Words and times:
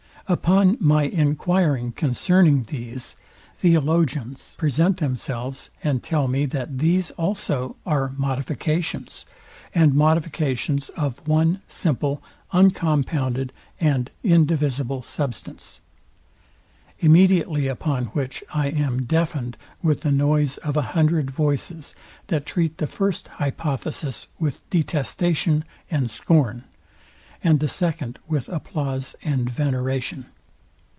Upon 0.27 0.77
my 0.79 1.03
enquiring 1.07 1.91
concerning 1.91 2.63
these, 2.63 3.17
Theologians 3.57 4.55
present 4.57 4.95
themselves, 4.97 5.71
and 5.83 6.01
tell 6.01 6.29
me, 6.29 6.45
that 6.45 6.77
these 6.77 7.11
also 7.19 7.75
are 7.85 8.13
modifications, 8.15 9.25
and 9.75 9.93
modifications 9.93 10.87
of 10.89 11.27
one 11.27 11.59
simple, 11.67 12.23
uncompounded, 12.53 13.51
and 13.77 14.09
indivisible 14.23 15.03
substance. 15.03 15.81
Immediately 17.01 17.67
upon 17.67 18.05
which 18.13 18.41
I 18.53 18.67
am 18.67 19.03
deafened 19.03 19.57
with 19.83 19.99
the 19.99 20.13
noise 20.13 20.55
of 20.59 20.77
a 20.77 20.81
hundred 20.95 21.29
voices, 21.29 21.93
that 22.27 22.45
treat 22.45 22.77
the 22.77 22.87
first 22.87 23.27
hypothesis 23.27 24.27
with 24.39 24.59
detestation 24.69 25.65
and 25.89 26.09
scorn, 26.09 26.63
and 27.43 27.59
the 27.59 27.67
second 27.67 28.19
with 28.27 28.47
applause 28.49 29.15
and 29.23 29.49
veneration. 29.49 30.23